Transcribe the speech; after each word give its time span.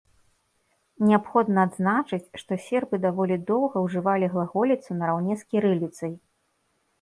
Неабходна 1.09 1.65
адзначыць, 1.67 2.31
што 2.43 2.57
сербы 2.67 2.95
даволі 3.05 3.37
доўга 3.51 3.85
ўжывалі 3.85 4.31
глаголіцу 4.33 4.89
нараўне 5.03 5.33
з 5.43 5.47
кірыліцай. 5.51 6.13